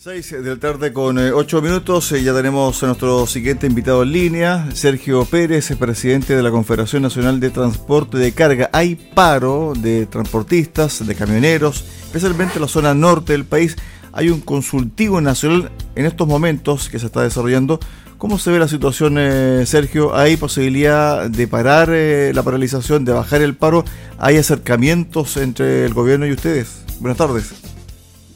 6 0.00 0.44
de 0.44 0.50
la 0.50 0.60
tarde 0.60 0.92
con 0.92 1.18
8 1.18 1.58
eh, 1.58 1.60
minutos, 1.60 2.12
eh, 2.12 2.22
ya 2.22 2.32
tenemos 2.32 2.80
a 2.84 2.86
nuestro 2.86 3.26
siguiente 3.26 3.66
invitado 3.66 4.04
en 4.04 4.12
línea, 4.12 4.68
Sergio 4.72 5.24
Pérez, 5.24 5.74
presidente 5.76 6.36
de 6.36 6.42
la 6.44 6.52
Confederación 6.52 7.02
Nacional 7.02 7.40
de 7.40 7.50
Transporte 7.50 8.16
de 8.16 8.30
Carga. 8.30 8.70
Hay 8.72 8.94
paro 8.94 9.72
de 9.76 10.06
transportistas, 10.06 11.04
de 11.04 11.16
camioneros, 11.16 11.84
especialmente 12.04 12.54
en 12.54 12.60
la 12.60 12.68
zona 12.68 12.94
norte 12.94 13.32
del 13.32 13.44
país. 13.44 13.74
Hay 14.12 14.30
un 14.30 14.40
consultivo 14.40 15.20
nacional 15.20 15.72
en 15.96 16.06
estos 16.06 16.28
momentos 16.28 16.88
que 16.88 17.00
se 17.00 17.06
está 17.06 17.22
desarrollando. 17.22 17.80
¿Cómo 18.18 18.38
se 18.38 18.52
ve 18.52 18.60
la 18.60 18.68
situación, 18.68 19.16
eh, 19.18 19.64
Sergio? 19.66 20.14
¿Hay 20.14 20.36
posibilidad 20.36 21.28
de 21.28 21.48
parar 21.48 21.88
la 21.88 22.42
paralización, 22.44 23.04
de 23.04 23.14
bajar 23.14 23.42
el 23.42 23.56
paro? 23.56 23.84
¿Hay 24.16 24.36
acercamientos 24.36 25.36
entre 25.38 25.86
el 25.86 25.92
gobierno 25.92 26.24
y 26.24 26.30
ustedes? 26.30 26.84
Buenas 27.00 27.18
tardes. 27.18 27.67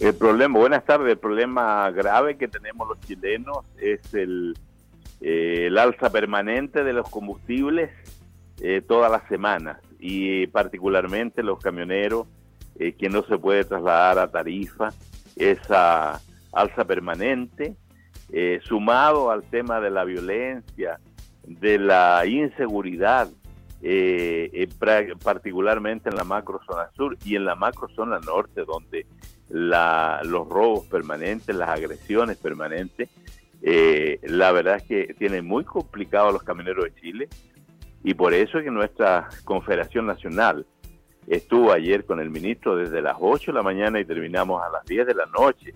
El 0.00 0.14
problema, 0.14 0.58
buenas 0.58 0.82
tardes, 0.86 1.12
el 1.12 1.18
problema 1.18 1.90
grave 1.90 2.38
que 2.38 2.48
tenemos 2.48 2.88
los 2.88 2.98
chilenos 3.00 3.58
es 3.78 4.14
el, 4.14 4.56
eh, 5.20 5.68
alza 5.78 6.10
permanente 6.10 6.82
de 6.84 6.94
los 6.94 7.06
combustibles 7.10 7.90
eh, 8.62 8.80
todas 8.80 9.12
las 9.12 9.28
semanas 9.28 9.76
y 9.98 10.46
particularmente 10.46 11.42
los 11.42 11.58
camioneros 11.58 12.26
eh, 12.78 12.94
que 12.94 13.10
no 13.10 13.22
se 13.24 13.36
puede 13.36 13.64
trasladar 13.64 14.18
a 14.20 14.30
tarifa, 14.30 14.88
esa 15.36 16.18
alza 16.50 16.84
permanente, 16.86 17.76
sumado 18.62 19.30
al 19.30 19.42
tema 19.42 19.80
de 19.80 19.90
la 19.90 20.04
violencia, 20.04 20.98
de 21.44 21.78
la 21.78 22.24
inseguridad, 22.24 23.28
particularmente 25.22 26.10
en 26.10 26.16
la 26.16 26.24
macro 26.24 26.60
zona 26.66 26.90
sur 26.96 27.16
y 27.24 27.36
en 27.36 27.44
la 27.44 27.54
macro 27.54 27.88
zona 27.88 28.18
norte, 28.20 28.64
donde 28.64 29.06
la, 29.48 30.20
los 30.24 30.48
robos 30.48 30.86
permanentes, 30.86 31.54
las 31.54 31.70
agresiones 31.70 32.36
permanentes. 32.36 33.08
Eh, 33.62 34.20
la 34.22 34.52
verdad 34.52 34.76
es 34.76 34.84
que 34.84 35.14
tiene 35.18 35.42
muy 35.42 35.64
complicado 35.64 36.28
a 36.28 36.32
los 36.32 36.42
camioneros 36.42 36.84
de 36.84 36.94
Chile 36.94 37.28
y 38.02 38.14
por 38.14 38.32
eso 38.32 38.58
es 38.58 38.64
que 38.64 38.70
nuestra 38.70 39.28
Confederación 39.44 40.06
Nacional 40.06 40.64
estuvo 41.26 41.72
ayer 41.72 42.06
con 42.06 42.20
el 42.20 42.30
ministro 42.30 42.76
desde 42.76 43.02
las 43.02 43.16
8 43.20 43.52
de 43.52 43.56
la 43.56 43.62
mañana 43.62 44.00
y 44.00 44.04
terminamos 44.04 44.62
a 44.62 44.70
las 44.70 44.84
10 44.86 45.06
de 45.06 45.14
la 45.14 45.26
noche. 45.26 45.74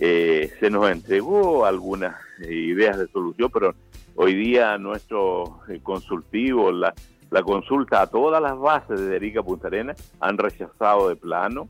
Eh, 0.00 0.52
se 0.58 0.70
nos 0.70 0.90
entregó 0.90 1.64
algunas 1.64 2.16
ideas 2.40 2.98
de 2.98 3.06
solución, 3.06 3.48
pero 3.52 3.74
hoy 4.16 4.34
día 4.34 4.76
nuestro 4.76 5.60
eh, 5.68 5.78
consultivo, 5.80 6.72
la, 6.72 6.92
la 7.30 7.42
consulta 7.42 8.02
a 8.02 8.06
todas 8.06 8.40
las 8.40 8.58
bases 8.58 9.00
de 9.00 9.16
Erika 9.16 9.42
Punta 9.42 9.68
Arenas 9.68 9.96
han 10.20 10.38
rechazado 10.38 11.08
de 11.08 11.16
plano 11.16 11.68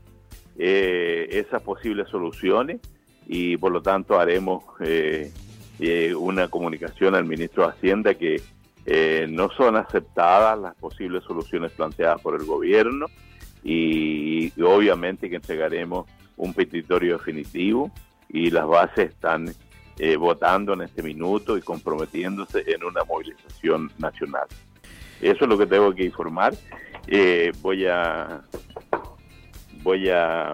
eh, 0.57 1.27
esas 1.31 1.61
posibles 1.61 2.07
soluciones 2.07 2.79
y 3.27 3.57
por 3.57 3.73
lo 3.73 3.81
tanto 3.81 4.17
haremos 4.17 4.63
eh, 4.79 5.31
eh, 5.79 6.15
una 6.15 6.47
comunicación 6.47 7.13
al 7.13 7.25
ministro 7.25 7.63
de 7.63 7.73
Hacienda 7.73 8.13
que 8.13 8.41
no 9.27 9.49
son 9.49 9.77
aceptadas 9.77 10.59
las 10.59 10.75
posibles 10.75 11.23
soluciones 11.23 11.71
planteadas 11.71 12.21
por 12.21 12.39
el 12.39 12.45
gobierno 12.45 13.07
y, 13.63 14.53
obviamente 14.61 15.27
que 15.27 15.37
entregaremos 15.37 16.05
un 16.37 16.53
petitorio 16.53 17.17
definitivo 17.17 17.89
y 18.29 18.51
las 18.51 18.67
bases 18.67 19.09
están 19.09 19.51
votando 20.19 20.73
en 20.73 20.81
este 20.81 21.01
minuto 21.01 21.57
y 21.57 21.61
comprometiéndose 21.61 22.63
en 22.67 22.83
una 22.83 23.03
movilización 23.05 23.91
nacional. 23.97 24.45
Eso 25.21 25.43
es 25.43 25.49
lo 25.49 25.57
que 25.57 25.65
tengo 25.65 25.93
que 25.93 26.03
informar. 26.03 26.53
voy 27.61 27.85
a 27.85 28.41
voy 29.85 30.09
a 30.09 30.51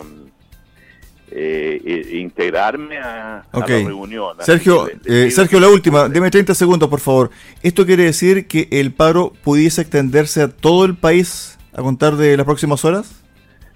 eh, 1.32 2.10
integrarme 2.12 2.98
a, 2.98 3.46
la 3.54 3.66
reunión. 3.66 4.36
Sergio, 4.42 4.90
eh, 5.06 5.32
Sergio, 5.32 5.60
la 5.60 5.70
última, 5.70 6.10
deme 6.10 6.30
30 6.30 6.54
segundos, 6.54 6.90
por 6.90 7.00
favor. 7.00 7.32
¿Esto 7.64 7.86
quiere 7.86 8.04
decir 8.04 8.48
que 8.48 8.68
el 8.72 8.92
paro 8.92 9.32
pudiese 9.44 9.82
extenderse 9.82 10.42
a 10.42 10.50
todo 10.50 10.84
el 10.84 10.98
país 10.98 11.58
a 11.74 11.82
contar 11.82 12.18
de 12.18 12.36
las 12.36 12.46
próximas 12.46 12.84
horas? 12.84 13.24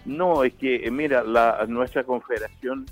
No, 0.03 0.43
es 0.43 0.53
que, 0.53 0.85
eh, 0.85 0.91
mira, 0.91 1.23
la, 1.23 1.65
nuestra 1.67 2.03
confederación 2.03 2.85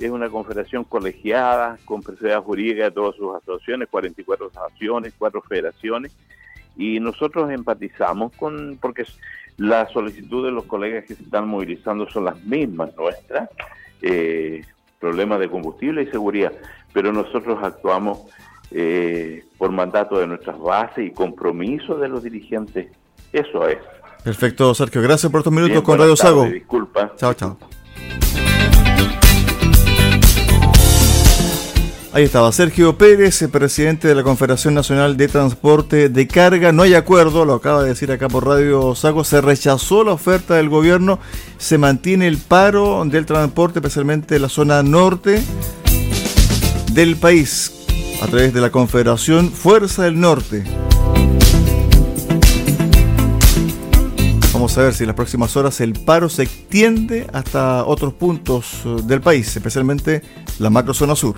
es 0.00 0.10
una 0.10 0.28
confederación 0.28 0.84
colegiada, 0.84 1.78
con 1.84 2.02
personalidad 2.02 2.42
jurídica 2.42 2.84
de 2.84 2.90
todas 2.90 3.14
sus 3.16 3.34
asociaciones, 3.36 3.88
44 3.88 4.50
asociaciones, 4.52 5.14
cuatro 5.16 5.40
federaciones, 5.42 6.12
y 6.78 7.00
nosotros 7.00 7.50
empatizamos 7.50 8.32
con, 8.36 8.78
porque 8.80 9.04
las 9.58 9.90
solicitudes 9.92 10.46
de 10.46 10.52
los 10.52 10.64
colegas 10.64 11.04
que 11.04 11.16
se 11.16 11.24
están 11.24 11.48
movilizando 11.48 12.08
son 12.08 12.24
las 12.24 12.42
mismas 12.44 12.96
nuestras, 12.96 13.50
eh, 14.00 14.64
problemas 15.00 15.40
de 15.40 15.50
combustible 15.50 16.02
y 16.02 16.06
seguridad, 16.06 16.52
pero 16.92 17.12
nosotros 17.12 17.58
actuamos 17.62 18.20
eh, 18.70 19.44
por 19.58 19.72
mandato 19.72 20.18
de 20.18 20.28
nuestras 20.28 20.58
bases 20.58 21.06
y 21.06 21.10
compromiso 21.10 21.96
de 21.98 22.08
los 22.08 22.22
dirigentes. 22.22 22.88
Eso 23.32 23.68
es. 23.68 23.78
Perfecto, 24.22 24.72
Sergio. 24.74 25.02
Gracias 25.02 25.30
por 25.30 25.40
estos 25.40 25.52
minutos 25.52 25.82
con 25.82 25.98
Radio 25.98 26.16
Sago. 26.16 26.44
Disculpa. 26.44 27.12
Chao, 27.16 27.34
chao. 27.34 27.58
Ahí 32.10 32.24
estaba 32.24 32.50
Sergio 32.52 32.96
Pérez, 32.96 33.44
presidente 33.52 34.08
de 34.08 34.14
la 34.14 34.22
Confederación 34.22 34.72
Nacional 34.72 35.18
de 35.18 35.28
Transporte 35.28 36.08
de 36.08 36.26
Carga. 36.26 36.72
No 36.72 36.82
hay 36.82 36.94
acuerdo, 36.94 37.44
lo 37.44 37.54
acaba 37.54 37.82
de 37.82 37.90
decir 37.90 38.10
acá 38.10 38.28
por 38.28 38.46
Radio 38.46 38.94
Sago, 38.94 39.24
se 39.24 39.42
rechazó 39.42 40.04
la 40.04 40.12
oferta 40.12 40.54
del 40.54 40.70
gobierno, 40.70 41.18
se 41.58 41.76
mantiene 41.76 42.26
el 42.26 42.38
paro 42.38 43.04
del 43.04 43.26
transporte, 43.26 43.80
especialmente 43.80 44.36
en 44.36 44.42
la 44.42 44.48
zona 44.48 44.82
norte 44.82 45.42
del 46.92 47.16
país, 47.16 47.72
a 48.22 48.26
través 48.26 48.54
de 48.54 48.62
la 48.62 48.70
Confederación 48.70 49.52
Fuerza 49.52 50.04
del 50.04 50.18
Norte. 50.18 50.64
Vamos 54.68 54.78
a 54.80 54.82
ver 54.82 54.92
si 54.92 55.04
en 55.04 55.06
las 55.06 55.16
próximas 55.16 55.56
horas 55.56 55.80
el 55.80 55.94
paro 55.94 56.28
se 56.28 56.42
extiende 56.42 57.26
hasta 57.32 57.86
otros 57.86 58.12
puntos 58.12 58.82
del 59.04 59.22
país, 59.22 59.56
especialmente 59.56 60.20
la 60.58 60.68
macro 60.68 60.92
zona 60.92 61.16
sur. 61.16 61.36